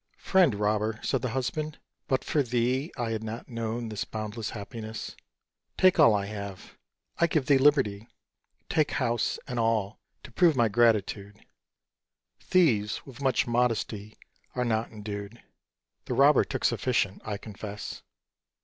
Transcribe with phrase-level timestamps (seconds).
[0.17, 5.15] "Friend Robber," said the Husband, "but for thee I had not known this boundless happiness.
[5.77, 6.75] Take all I have,
[7.19, 8.07] I give thee liberty;
[8.67, 11.45] Take house and all, to prove my gratitude."
[12.39, 14.17] Thieves with much modesty
[14.55, 15.39] are not endued;
[16.05, 18.01] The Robber took sufficient, I confess.